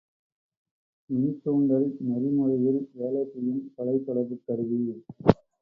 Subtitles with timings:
[1.09, 4.81] மின்தூண்டல் நெறிமுறையில் வேலை செய்யும் தொலை தொடர்புக் கருவி.